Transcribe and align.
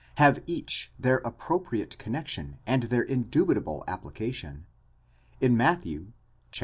have 0.15 0.41
each 0.47 0.91
their 0.97 1.17
appropriate 1.17 1.95
connexion 1.99 2.57
and 2.65 2.81
their 2.89 3.03
indubitable 3.03 3.83
application, 3.87 4.65
in 5.39 5.55
Matthew 5.55 6.07
(chap. 6.51 6.59